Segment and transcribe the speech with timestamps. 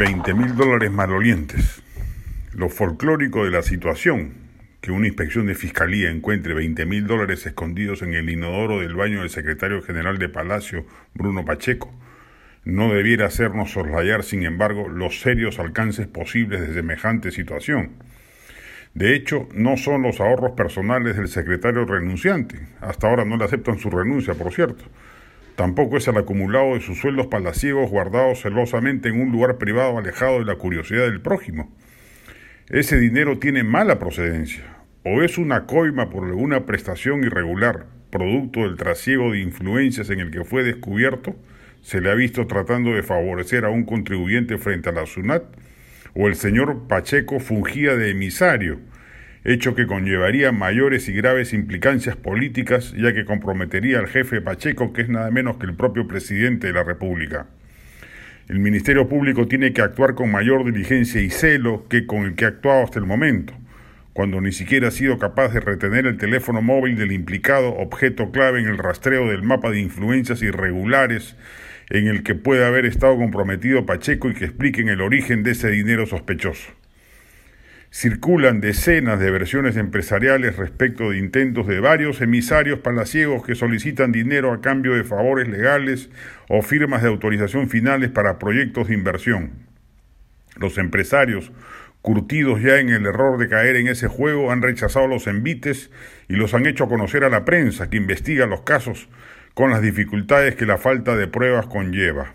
[0.00, 1.82] 20 mil dólares malolientes.
[2.54, 4.32] Lo folclórico de la situación,
[4.80, 9.20] que una inspección de fiscalía encuentre 20 mil dólares escondidos en el inodoro del baño
[9.20, 11.92] del secretario general de Palacio, Bruno Pacheco,
[12.64, 17.90] no debiera hacernos soslayar, sin embargo, los serios alcances posibles de semejante situación.
[18.94, 22.68] De hecho, no son los ahorros personales del secretario renunciante.
[22.80, 24.86] Hasta ahora no le aceptan su renuncia, por cierto
[25.60, 30.38] Tampoco es el acumulado de sus sueldos palaciegos guardados celosamente en un lugar privado alejado
[30.38, 31.70] de la curiosidad del prójimo.
[32.70, 34.64] Ese dinero tiene mala procedencia,
[35.04, 40.30] o es una coima por alguna prestación irregular, producto del trasiego de influencias en el
[40.30, 41.36] que fue descubierto,
[41.82, 45.44] se le ha visto tratando de favorecer a un contribuyente frente a la SUNAT,
[46.14, 48.80] o el señor Pacheco fungía de emisario,
[49.44, 55.02] hecho que conllevaría mayores y graves implicancias políticas, ya que comprometería al jefe Pacheco, que
[55.02, 57.46] es nada menos que el propio presidente de la República.
[58.48, 62.44] El Ministerio Público tiene que actuar con mayor diligencia y celo que con el que
[62.44, 63.54] ha actuado hasta el momento,
[64.12, 68.60] cuando ni siquiera ha sido capaz de retener el teléfono móvil del implicado, objeto clave
[68.60, 71.36] en el rastreo del mapa de influencias irregulares
[71.90, 75.70] en el que puede haber estado comprometido Pacheco y que expliquen el origen de ese
[75.70, 76.79] dinero sospechoso.
[77.92, 84.52] Circulan decenas de versiones empresariales respecto de intentos de varios emisarios palaciegos que solicitan dinero
[84.52, 86.08] a cambio de favores legales
[86.48, 89.66] o firmas de autorización finales para proyectos de inversión.
[90.54, 91.50] Los empresarios,
[92.00, 95.90] curtidos ya en el error de caer en ese juego, han rechazado los envites
[96.28, 99.08] y los han hecho conocer a la prensa que investiga los casos
[99.54, 102.34] con las dificultades que la falta de pruebas conlleva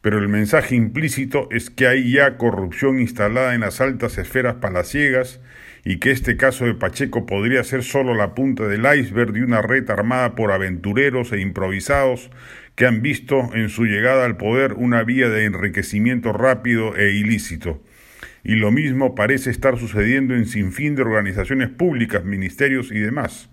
[0.00, 5.40] pero el mensaje implícito es que hay ya corrupción instalada en las altas esferas palaciegas
[5.84, 9.62] y que este caso de Pacheco podría ser solo la punta del iceberg de una
[9.62, 12.30] red armada por aventureros e improvisados
[12.74, 17.82] que han visto en su llegada al poder una vía de enriquecimiento rápido e ilícito.
[18.42, 23.50] Y lo mismo parece estar sucediendo en sinfín de organizaciones públicas, ministerios y demás.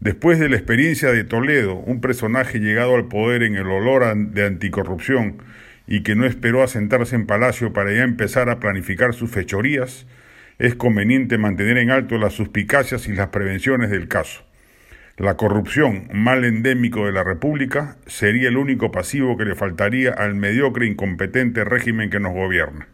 [0.00, 4.44] Después de la experiencia de Toledo, un personaje llegado al poder en el olor de
[4.44, 5.38] anticorrupción
[5.86, 10.06] y que no esperó a sentarse en palacio para ya empezar a planificar sus fechorías,
[10.58, 14.42] es conveniente mantener en alto las suspicacias y las prevenciones del caso.
[15.16, 20.34] La corrupción, mal endémico de la República, sería el único pasivo que le faltaría al
[20.34, 22.86] mediocre e incompetente régimen que nos gobierna.